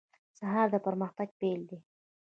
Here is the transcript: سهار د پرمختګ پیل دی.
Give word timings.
سهار 0.39 0.67
د 0.73 0.75
پرمختګ 0.85 1.27
پیل 1.39 1.61
دی. 1.69 1.77